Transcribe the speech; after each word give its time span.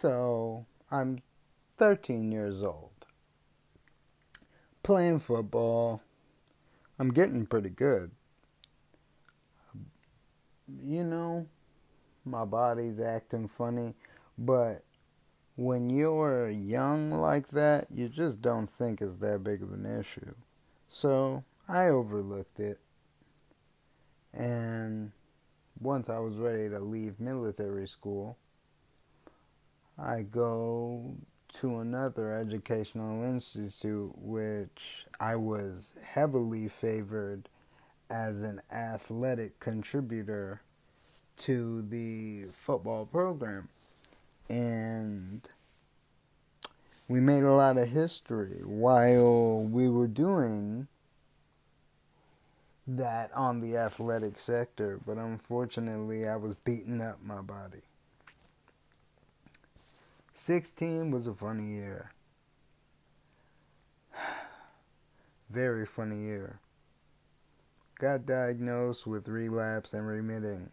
So 0.00 0.64
I'm 0.92 1.22
13 1.78 2.30
years 2.30 2.62
old. 2.62 3.04
Playing 4.84 5.18
football. 5.18 6.02
I'm 7.00 7.08
getting 7.08 7.46
pretty 7.46 7.70
good. 7.70 8.12
You 10.80 11.02
know, 11.02 11.48
my 12.24 12.44
body's 12.44 13.00
acting 13.00 13.48
funny, 13.48 13.94
but 14.38 14.84
when 15.56 15.90
you're 15.90 16.48
young 16.48 17.10
like 17.10 17.48
that, 17.48 17.88
you 17.90 18.08
just 18.08 18.40
don't 18.40 18.70
think 18.70 19.00
it's 19.00 19.18
that 19.18 19.42
big 19.42 19.64
of 19.64 19.72
an 19.72 19.84
issue. 19.84 20.34
So 20.88 21.42
I 21.68 21.86
overlooked 21.86 22.60
it. 22.60 22.78
And 24.32 25.10
once 25.80 26.08
I 26.08 26.20
was 26.20 26.36
ready 26.36 26.68
to 26.68 26.78
leave 26.78 27.18
military 27.18 27.88
school, 27.88 28.38
I 29.98 30.22
go 30.22 31.16
to 31.60 31.78
another 31.80 32.32
educational 32.32 33.24
institute 33.24 34.12
which 34.16 35.06
I 35.18 35.34
was 35.34 35.94
heavily 36.02 36.68
favored 36.68 37.48
as 38.08 38.42
an 38.42 38.60
athletic 38.72 39.58
contributor 39.58 40.60
to 41.38 41.82
the 41.82 42.42
football 42.42 43.06
program. 43.06 43.68
And 44.48 45.42
we 47.08 47.20
made 47.20 47.42
a 47.42 47.52
lot 47.52 47.76
of 47.76 47.88
history 47.88 48.60
while 48.64 49.68
we 49.68 49.88
were 49.88 50.06
doing 50.06 50.86
that 52.86 53.30
on 53.34 53.60
the 53.60 53.76
athletic 53.76 54.38
sector, 54.38 55.00
but 55.04 55.18
unfortunately, 55.18 56.26
I 56.28 56.36
was 56.36 56.54
beating 56.54 57.02
up 57.02 57.18
my 57.22 57.42
body. 57.42 57.82
16 60.48 61.10
was 61.10 61.26
a 61.26 61.34
funny 61.34 61.74
year. 61.74 62.10
Very 65.50 65.84
funny 65.84 66.24
year. 66.24 66.60
Got 68.00 68.24
diagnosed 68.24 69.06
with 69.06 69.28
relapse 69.28 69.92
and 69.92 70.06
remitting 70.06 70.70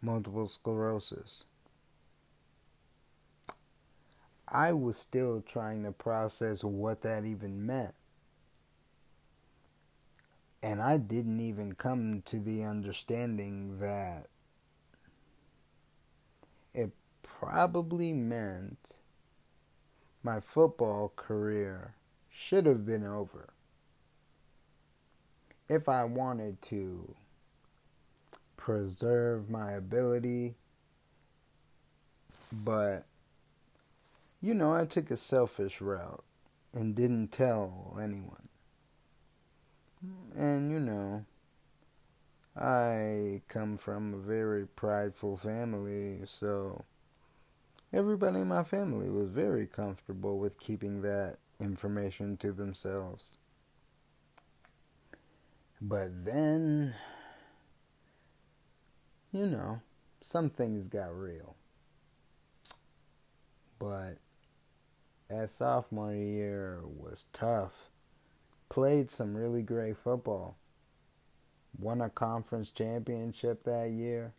multiple 0.00 0.46
sclerosis. 0.46 1.46
I 4.46 4.72
was 4.72 4.96
still 4.96 5.42
trying 5.44 5.82
to 5.82 5.90
process 5.90 6.62
what 6.62 7.02
that 7.02 7.24
even 7.24 7.66
meant. 7.66 7.94
And 10.62 10.80
I 10.80 10.96
didn't 10.96 11.40
even 11.40 11.72
come 11.72 12.22
to 12.26 12.38
the 12.38 12.62
understanding 12.62 13.80
that 13.80 14.28
it 16.72 16.92
probably 17.40 18.12
meant 18.12 18.96
my 20.22 20.40
football 20.40 21.10
career 21.16 21.94
should 22.30 22.66
have 22.66 22.84
been 22.84 23.06
over. 23.06 23.54
If 25.66 25.88
I 25.88 26.04
wanted 26.04 26.60
to 26.62 27.14
preserve 28.58 29.48
my 29.48 29.72
ability, 29.72 30.56
but 32.66 33.06
you 34.42 34.52
know, 34.52 34.74
I 34.74 34.84
took 34.84 35.10
a 35.10 35.16
selfish 35.16 35.80
route 35.80 36.24
and 36.74 36.94
didn't 36.94 37.28
tell 37.28 37.98
anyone. 38.02 38.48
And 40.36 40.70
you 40.70 40.78
know, 40.78 41.24
I 42.54 43.40
come 43.48 43.78
from 43.78 44.12
a 44.12 44.18
very 44.18 44.66
prideful 44.66 45.38
family, 45.38 46.20
so 46.26 46.84
everybody 47.92 48.40
in 48.40 48.48
my 48.48 48.64
family 48.64 49.08
was 49.08 49.28
very 49.28 49.66
comfortable 49.66 50.38
with 50.38 50.58
keeping 50.60 51.02
that 51.02 51.38
information 51.58 52.36
to 52.38 52.52
themselves. 52.52 53.36
But 55.80 56.24
then, 56.24 56.94
you 59.32 59.46
know, 59.46 59.80
some 60.22 60.50
things 60.50 60.88
got 60.88 61.16
real. 61.16 61.56
But 63.78 64.18
that 65.28 65.48
sophomore 65.48 66.14
year 66.14 66.80
was 66.84 67.26
tough 67.32 67.90
played 68.70 69.10
some 69.10 69.36
really 69.36 69.60
great 69.60 69.98
football. 69.98 70.56
Won 71.78 72.00
a 72.00 72.08
conference 72.08 72.70
championship 72.70 73.64
that 73.64 73.90
year. 73.90 74.32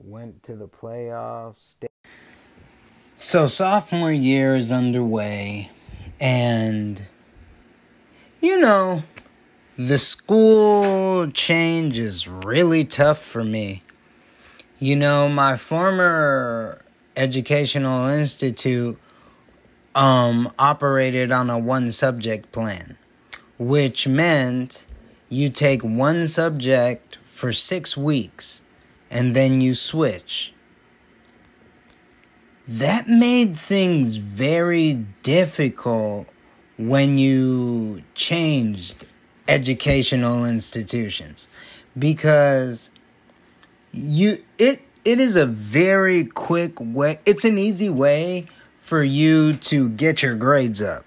Went 0.00 0.44
to 0.44 0.54
the 0.54 0.68
playoffs. 0.68 1.74
So, 3.16 3.48
sophomore 3.48 4.12
year 4.12 4.54
is 4.54 4.70
underway, 4.70 5.72
and 6.20 7.04
you 8.40 8.60
know, 8.60 9.02
the 9.76 9.98
school 9.98 11.28
change 11.32 11.98
is 11.98 12.28
really 12.28 12.84
tough 12.84 13.18
for 13.18 13.42
me. 13.42 13.82
You 14.78 14.94
know, 14.94 15.28
my 15.28 15.56
former 15.56 16.84
educational 17.16 18.06
institute 18.06 18.96
um, 19.96 20.52
operated 20.60 21.32
on 21.32 21.50
a 21.50 21.58
one 21.58 21.90
subject 21.90 22.52
plan, 22.52 22.96
which 23.58 24.06
meant 24.06 24.86
you 25.28 25.50
take 25.50 25.82
one 25.82 26.28
subject 26.28 27.18
for 27.24 27.52
six 27.52 27.96
weeks 27.96 28.62
and 29.10 29.34
then 29.34 29.60
you 29.60 29.74
switch. 29.74 30.52
That 32.66 33.08
made 33.08 33.56
things 33.56 34.16
very 34.16 35.06
difficult 35.22 36.26
when 36.76 37.18
you 37.18 38.02
changed 38.14 39.06
educational 39.48 40.44
institutions 40.44 41.48
because 41.98 42.90
you 43.92 44.44
it 44.58 44.82
it 45.04 45.18
is 45.18 45.34
a 45.34 45.46
very 45.46 46.24
quick 46.24 46.74
way 46.78 47.16
it's 47.24 47.46
an 47.46 47.56
easy 47.56 47.88
way 47.88 48.46
for 48.78 49.02
you 49.02 49.52
to 49.52 49.88
get 49.90 50.22
your 50.22 50.34
grades 50.34 50.80
up. 50.80 51.04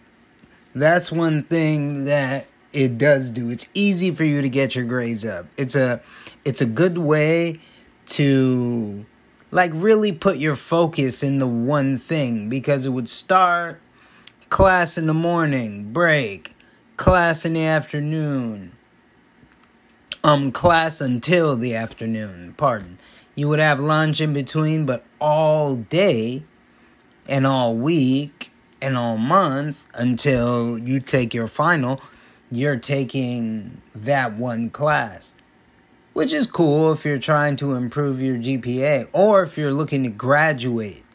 That's 0.76 1.12
one 1.12 1.44
thing 1.44 2.06
that 2.06 2.48
it 2.74 2.98
does 2.98 3.32
do. 3.32 3.50
It's 3.50 3.68
easy 3.74 4.12
for 4.12 4.24
you 4.24 4.42
to 4.42 4.50
get 4.50 4.76
your 4.76 4.86
grades 4.86 5.26
up. 5.26 5.48
It's 5.58 5.76
a 5.76 6.02
it's 6.46 6.62
a 6.62 6.66
good 6.66 6.98
way 6.98 7.60
to 8.08 9.06
like 9.52 9.72
really 9.74 10.12
put 10.12 10.38
your 10.38 10.56
focus 10.56 11.24
in 11.24 11.40
the 11.40 11.48
one 11.48 11.98
thing 11.98 12.50
because 12.50 12.86
it 12.86 12.90
would 12.90 13.10
start 13.10 13.82
class 14.50 14.98
in 14.98 15.08
the 15.08 15.14
morning, 15.14 15.92
break, 15.94 16.56
class 16.98 17.46
in 17.46 17.54
the 17.54 17.66
afternoon, 17.66 18.74
um 20.24 20.52
class 20.52 21.02
until 21.02 21.56
the 21.56 21.76
afternoon, 21.76 22.54
pardon. 22.58 22.98
You 23.36 23.48
would 23.48 23.60
have 23.60 23.80
lunch 23.80 24.20
in 24.20 24.34
between, 24.34 24.86
but 24.86 25.06
all 25.20 25.76
day 25.78 26.44
and 27.28 27.48
all 27.48 27.76
week 27.76 28.52
and 28.82 28.98
all 28.98 29.18
month 29.18 29.88
until 29.94 30.78
you 30.78 31.00
take 31.00 31.34
your 31.34 31.48
final, 31.48 32.02
you're 32.52 32.78
taking 32.78 33.82
that 33.96 34.34
one 34.34 34.70
class. 34.70 35.34
Which 36.14 36.34
is 36.34 36.46
cool 36.46 36.92
if 36.92 37.06
you're 37.06 37.20
trying 37.20 37.56
to 37.58 37.74
improve 37.74 38.22
your 38.22 38.36
GPA 38.36 39.10
or 39.14 39.44
if 39.44 39.58
you're 39.58 39.74
looking 39.74 40.04
to 40.04 40.10
graduate 40.10 41.06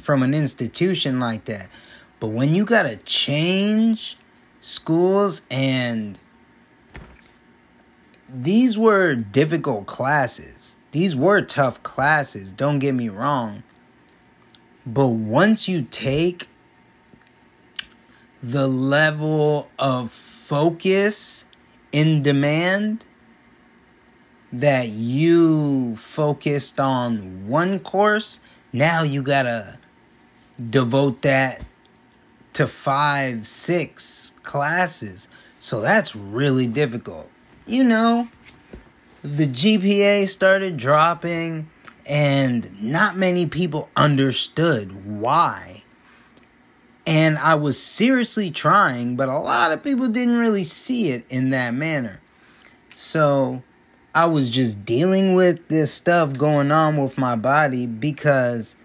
from 0.00 0.22
an 0.22 0.32
institution 0.32 1.20
like 1.20 1.44
that. 1.44 1.68
But 2.20 2.28
when 2.28 2.54
you 2.54 2.64
got 2.64 2.84
to 2.84 2.96
change 2.96 4.16
schools 4.60 5.42
and 5.50 6.18
these 8.32 8.78
were 8.78 9.14
difficult 9.14 9.86
classes. 9.86 10.76
These 10.92 11.16
were 11.16 11.40
tough 11.40 11.82
classes, 11.82 12.52
don't 12.52 12.78
get 12.78 12.94
me 12.94 13.08
wrong. 13.08 13.62
But 14.86 15.08
once 15.08 15.68
you 15.68 15.82
take 15.82 16.48
the 18.42 18.66
level 18.66 19.70
of 19.78 20.10
focus 20.10 21.44
in 21.92 22.22
demand 22.22 23.04
that 24.52 24.88
you 24.88 25.96
focused 25.96 26.80
on 26.80 27.46
one 27.46 27.78
course, 27.78 28.40
now 28.72 29.02
you 29.02 29.22
gotta 29.22 29.78
devote 30.68 31.22
that 31.22 31.64
to 32.54 32.66
five, 32.66 33.46
six 33.46 34.34
classes. 34.42 35.28
So 35.60 35.80
that's 35.80 36.16
really 36.16 36.66
difficult. 36.66 37.28
You 37.66 37.84
know, 37.84 38.28
the 39.22 39.46
GPA 39.46 40.26
started 40.26 40.76
dropping 40.76 41.70
and 42.06 42.82
not 42.82 43.16
many 43.16 43.46
people 43.46 43.88
understood 43.94 45.06
why. 45.06 45.84
And 47.06 47.38
I 47.38 47.54
was 47.54 47.80
seriously 47.80 48.50
trying, 48.50 49.16
but 49.16 49.28
a 49.28 49.38
lot 49.38 49.72
of 49.72 49.82
people 49.82 50.08
didn't 50.08 50.36
really 50.36 50.64
see 50.64 51.10
it 51.10 51.24
in 51.28 51.50
that 51.50 51.74
manner. 51.74 52.20
So 52.94 53.62
I 54.12 54.26
was 54.26 54.50
just 54.50 54.84
dealing 54.84 55.34
with 55.34 55.68
this 55.68 55.92
stuff 55.92 56.36
going 56.36 56.72
on 56.72 56.96
with 56.96 57.16
my 57.16 57.36
body 57.36 57.86
because 57.86 58.76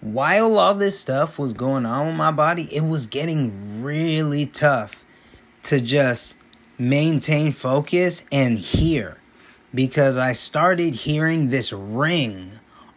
while 0.00 0.56
all 0.56 0.74
this 0.74 0.98
stuff 0.98 1.38
was 1.38 1.52
going 1.52 1.84
on 1.84 2.06
with 2.06 2.16
my 2.16 2.30
body, 2.30 2.62
it 2.74 2.82
was 2.82 3.06
getting 3.06 3.82
really 3.82 4.46
tough 4.46 5.04
to 5.64 5.78
just 5.78 6.36
maintain 6.78 7.52
focus 7.52 8.24
and 8.32 8.58
hear 8.58 9.18
because 9.74 10.16
I 10.16 10.32
started 10.32 10.94
hearing 10.94 11.50
this 11.50 11.72
ring 11.72 12.52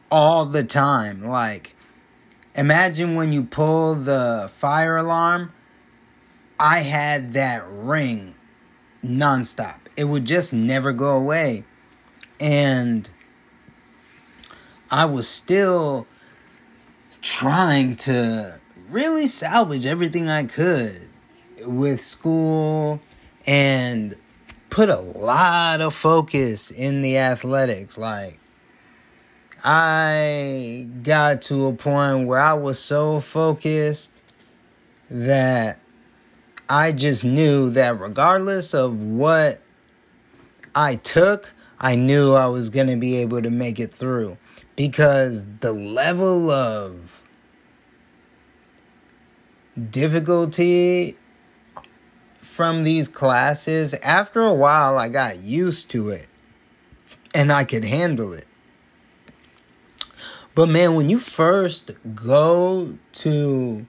all 0.09 0.45
the 0.45 0.63
time. 0.63 1.23
Like, 1.23 1.75
imagine 2.55 3.15
when 3.15 3.33
you 3.33 3.43
pull 3.43 3.95
the 3.95 4.49
fire 4.55 4.95
alarm, 4.95 5.51
I 6.57 6.79
had 6.79 7.33
that 7.33 7.65
ring 7.67 8.34
nonstop. 9.05 9.79
It 9.95 10.05
would 10.05 10.25
just 10.25 10.53
never 10.53 10.91
go 10.91 11.15
away. 11.15 11.63
And 12.39 13.09
I 14.91 15.05
was 15.05 15.27
still 15.27 16.05
trying 17.21 17.95
to 17.95 18.59
really 18.89 19.27
salvage 19.27 19.85
everything 19.85 20.29
I 20.29 20.43
could 20.43 21.09
with 21.65 21.99
school 21.99 23.01
and 23.47 24.15
put 24.69 24.89
a 24.89 24.99
lot 24.99 25.81
of 25.81 25.93
focus 25.93 26.69
in 26.69 27.01
the 27.01 27.17
athletics. 27.17 27.97
Like, 27.97 28.39
I 29.63 30.87
got 31.01 31.41
to 31.43 31.67
a 31.67 31.73
point 31.73 32.27
where 32.27 32.39
I 32.39 32.53
was 32.53 32.77
so 32.77 33.19
focused 33.19 34.11
that 35.09 35.79
I 36.69 36.91
just 36.91 37.23
knew 37.23 37.69
that 37.71 37.99
regardless 37.99 38.73
of 38.73 38.99
what 39.01 39.61
I 40.73 40.95
took, 40.95 41.53
I 41.79 41.95
knew 41.95 42.33
I 42.33 42.47
was 42.47 42.69
going 42.69 42.87
to 42.87 42.95
be 42.95 43.17
able 43.17 43.41
to 43.41 43.51
make 43.51 43.79
it 43.79 43.93
through 43.93 44.37
because 44.75 45.45
the 45.59 45.71
level 45.71 46.49
of 46.49 47.23
difficulty 49.91 51.17
from 52.39 52.83
these 52.83 53.07
classes, 53.07 53.93
after 53.95 54.41
a 54.41 54.53
while, 54.53 54.97
I 54.97 55.09
got 55.09 55.37
used 55.39 55.91
to 55.91 56.09
it 56.09 56.27
and 57.33 57.51
I 57.51 57.63
could 57.63 57.83
handle 57.83 58.33
it. 58.33 58.47
But 60.55 60.69
man, 60.69 60.95
when 60.95 61.09
you 61.09 61.19
first 61.19 61.91
go 62.15 62.97
to 63.13 63.85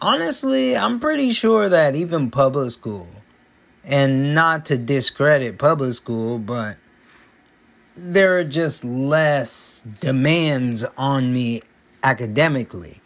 honestly, 0.00 0.76
I'm 0.76 1.00
pretty 1.00 1.30
sure 1.30 1.68
that 1.68 1.94
even 1.94 2.30
public 2.30 2.72
school, 2.72 3.08
and 3.84 4.34
not 4.34 4.66
to 4.66 4.78
discredit 4.78 5.58
public 5.58 5.94
school, 5.94 6.38
but 6.38 6.76
there 7.96 8.38
are 8.38 8.44
just 8.44 8.84
less 8.84 9.82
demands 10.00 10.84
on 10.96 11.32
me 11.32 11.62
academically 12.02 13.00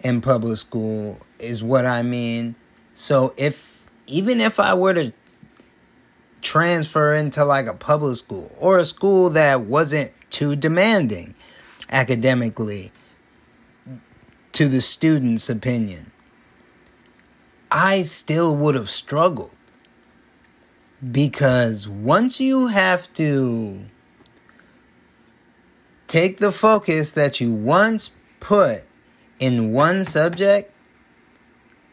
in 0.00 0.20
public 0.20 0.58
school, 0.58 1.18
is 1.38 1.62
what 1.62 1.86
I 1.86 2.02
mean. 2.02 2.54
So, 2.94 3.34
if 3.36 3.86
even 4.06 4.40
if 4.40 4.58
I 4.60 4.74
were 4.74 4.94
to 4.94 5.12
transfer 6.40 7.14
into 7.14 7.44
like 7.44 7.66
a 7.66 7.74
public 7.74 8.16
school 8.16 8.54
or 8.58 8.78
a 8.78 8.84
school 8.84 9.30
that 9.30 9.62
wasn't 9.62 10.10
too 10.28 10.56
demanding 10.56 11.34
academically 11.88 12.90
to 14.50 14.68
the 14.68 14.80
student's 14.80 15.48
opinion 15.48 16.11
I 17.72 18.02
still 18.02 18.54
would 18.54 18.74
have 18.74 18.90
struggled. 18.90 19.56
Because 21.10 21.88
once 21.88 22.38
you 22.38 22.66
have 22.68 23.10
to 23.14 23.86
take 26.06 26.36
the 26.36 26.52
focus 26.52 27.12
that 27.12 27.40
you 27.40 27.50
once 27.50 28.10
put 28.38 28.84
in 29.40 29.72
one 29.72 30.04
subject 30.04 30.72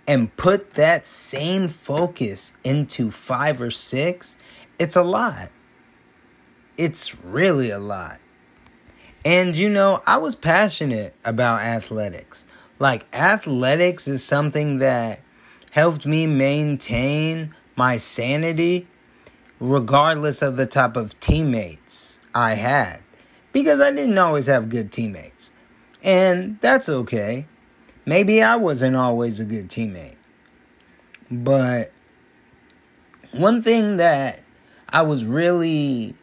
and 0.05 0.35
put 0.35 0.73
that 0.73 1.07
same 1.07 1.69
focus 1.69 2.53
into 2.63 3.09
five 3.09 3.61
or 3.61 3.71
six, 3.71 4.37
it's 4.77 4.97
a 4.97 5.03
lot. 5.03 5.49
It's 6.77 7.15
really 7.23 7.71
a 7.71 7.79
lot. 7.79 8.19
And 9.23 9.57
you 9.57 9.69
know, 9.69 10.01
I 10.05 10.17
was 10.17 10.35
passionate 10.35 11.15
about 11.23 11.61
athletics. 11.61 12.45
Like, 12.79 13.05
athletics 13.13 14.07
is 14.07 14.23
something 14.23 14.79
that 14.79 15.21
helped 15.71 16.05
me 16.05 16.27
maintain 16.27 17.53
my 17.75 17.97
sanity 17.97 18.87
regardless 19.59 20.41
of 20.41 20.57
the 20.57 20.65
type 20.65 20.95
of 20.95 21.19
teammates 21.19 22.19
I 22.33 22.55
had. 22.55 23.01
Because 23.51 23.81
I 23.81 23.91
didn't 23.91 24.17
always 24.17 24.47
have 24.47 24.69
good 24.69 24.91
teammates. 24.91 25.51
And 26.03 26.59
that's 26.61 26.87
okay. 26.87 27.45
Maybe 28.05 28.41
I 28.41 28.55
wasn't 28.55 28.95
always 28.95 29.39
a 29.39 29.45
good 29.45 29.69
teammate. 29.69 30.15
But 31.29 31.91
one 33.31 33.61
thing 33.61 33.97
that 33.97 34.41
I 34.87 35.01
was 35.03 35.25
really 35.25 36.15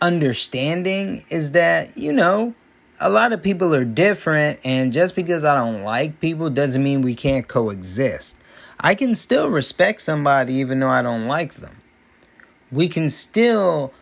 understanding 0.00 1.24
is 1.30 1.52
that, 1.52 1.96
you 1.96 2.12
know, 2.12 2.54
a 3.00 3.08
lot 3.08 3.32
of 3.32 3.42
people 3.42 3.74
are 3.74 3.84
different, 3.84 4.60
and 4.64 4.92
just 4.92 5.16
because 5.16 5.44
I 5.44 5.54
don't 5.54 5.82
like 5.82 6.20
people 6.20 6.50
doesn't 6.50 6.82
mean 6.82 7.02
we 7.02 7.14
can't 7.14 7.46
coexist. 7.46 8.36
I 8.82 8.94
can 8.94 9.14
still 9.14 9.48
respect 9.48 10.00
somebody 10.00 10.54
even 10.54 10.80
though 10.80 10.88
I 10.88 11.02
don't 11.02 11.26
like 11.28 11.54
them. 11.54 11.76
We 12.70 12.88
can 12.88 13.10
still 13.10 13.92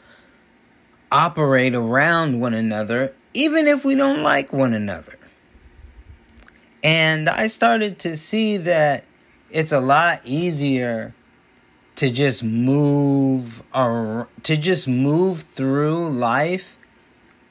operate 1.12 1.74
around 1.74 2.40
one 2.40 2.54
another 2.54 3.14
even 3.34 3.66
if 3.66 3.84
we 3.84 3.94
don't 3.94 4.22
like 4.22 4.52
one 4.52 4.74
another. 4.74 5.18
And 6.82 7.28
I 7.28 7.48
started 7.48 7.98
to 8.00 8.16
see 8.16 8.56
that 8.56 9.04
it's 9.50 9.72
a 9.72 9.80
lot 9.80 10.20
easier 10.24 11.14
to 11.96 12.10
just 12.10 12.42
move 12.42 13.62
or 13.74 14.28
to 14.44 14.56
just 14.56 14.88
move 14.88 15.42
through 15.42 16.08
life 16.08 16.78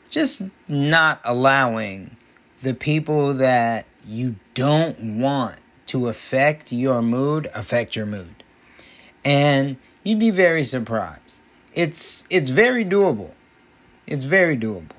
just 0.10 0.42
not 0.68 1.22
allowing 1.24 2.18
the 2.64 2.74
people 2.74 3.36
that 3.36 3.86
you 4.08 4.36
don't 4.56 5.20
want 5.20 5.60
to 5.90 6.08
affect 6.08 6.72
your 6.72 7.02
mood 7.02 7.50
affect 7.56 7.96
your 7.96 8.06
mood. 8.06 8.44
And 9.26 9.78
you'd 10.04 10.20
be 10.20 10.30
very 10.30 10.64
surprised. 10.64 11.42
It's 11.74 12.24
it's 12.30 12.52
very 12.52 12.86
doable. 12.86 13.32
It's 14.06 14.26
very 14.26 14.56
doable. 14.56 14.92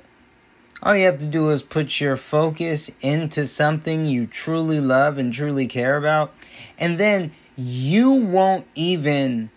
All 0.82 0.96
you 0.96 1.04
have 1.04 1.18
to 1.18 1.28
do 1.28 1.50
is 1.50 1.62
put 1.62 2.00
your 2.00 2.16
focus 2.16 2.90
into 3.02 3.46
something 3.46 4.04
you 4.04 4.26
truly 4.26 4.80
love 4.80 5.16
and 5.16 5.32
truly 5.32 5.66
care 5.66 5.96
about, 5.96 6.34
and 6.76 6.98
then 6.98 7.32
you 7.56 8.10
won't 8.10 8.66
even 8.74 9.50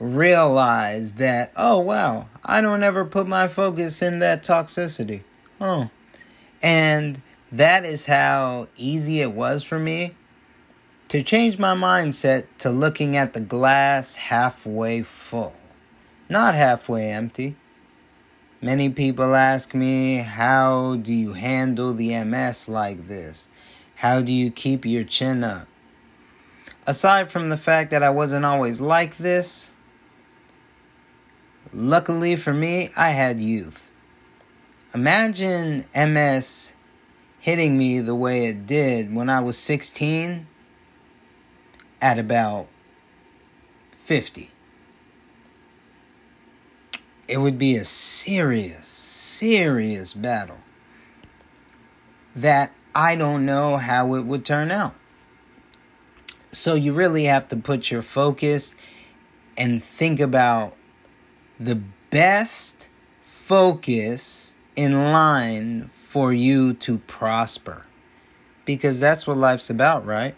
realize 0.00 1.14
that, 1.14 1.52
oh 1.56 1.78
wow, 1.78 2.28
I 2.44 2.60
don't 2.60 2.82
ever 2.82 3.04
put 3.04 3.28
my 3.28 3.46
focus 3.46 4.02
in 4.02 4.18
that 4.20 4.42
toxicity. 4.42 5.22
Oh. 5.60 5.90
And 6.62 7.22
that 7.52 7.84
is 7.84 8.06
how 8.06 8.68
easy 8.76 9.20
it 9.20 9.32
was 9.32 9.62
for 9.62 9.78
me 9.78 10.14
to 11.10 11.24
change 11.24 11.58
my 11.58 11.74
mindset 11.74 12.44
to 12.56 12.70
looking 12.70 13.16
at 13.16 13.32
the 13.32 13.40
glass 13.40 14.14
halfway 14.14 15.02
full, 15.02 15.54
not 16.28 16.54
halfway 16.54 17.10
empty. 17.10 17.56
Many 18.62 18.90
people 18.90 19.34
ask 19.34 19.74
me, 19.74 20.18
How 20.18 20.94
do 20.94 21.12
you 21.12 21.32
handle 21.32 21.92
the 21.92 22.14
MS 22.22 22.68
like 22.68 23.08
this? 23.08 23.48
How 23.96 24.20
do 24.20 24.32
you 24.32 24.52
keep 24.52 24.86
your 24.86 25.02
chin 25.02 25.42
up? 25.42 25.66
Aside 26.86 27.32
from 27.32 27.48
the 27.48 27.56
fact 27.56 27.90
that 27.90 28.04
I 28.04 28.10
wasn't 28.10 28.44
always 28.44 28.80
like 28.80 29.16
this, 29.16 29.72
luckily 31.72 32.36
for 32.36 32.52
me, 32.52 32.90
I 32.96 33.08
had 33.08 33.40
youth. 33.40 33.90
Imagine 34.94 35.86
MS 35.92 36.74
hitting 37.40 37.76
me 37.76 37.98
the 37.98 38.14
way 38.14 38.46
it 38.46 38.64
did 38.64 39.12
when 39.12 39.28
I 39.28 39.40
was 39.40 39.58
16 39.58 40.46
at 42.00 42.18
about 42.18 42.68
50. 43.92 44.50
It 47.28 47.38
would 47.38 47.58
be 47.58 47.76
a 47.76 47.84
serious, 47.84 48.88
serious 48.88 50.12
battle 50.14 50.58
that 52.34 52.72
I 52.94 53.14
don't 53.16 53.46
know 53.46 53.76
how 53.76 54.14
it 54.14 54.22
would 54.22 54.44
turn 54.44 54.70
out. 54.70 54.94
So 56.52 56.74
you 56.74 56.92
really 56.92 57.24
have 57.24 57.48
to 57.48 57.56
put 57.56 57.90
your 57.90 58.02
focus 58.02 58.74
and 59.56 59.84
think 59.84 60.18
about 60.18 60.74
the 61.60 61.80
best 62.10 62.88
focus 63.24 64.56
in 64.74 65.12
line 65.12 65.90
for 65.92 66.32
you 66.32 66.72
to 66.74 66.98
prosper. 66.98 67.84
Because 68.64 68.98
that's 68.98 69.26
what 69.26 69.36
life's 69.36 69.70
about, 69.70 70.04
right? 70.04 70.34